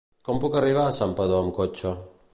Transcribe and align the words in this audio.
Com 0.29 0.39
puc 0.45 0.57
arribar 0.61 0.87
a 0.87 0.95
Santpedor 1.01 1.43
amb 1.45 1.57
cotxe? 1.61 1.97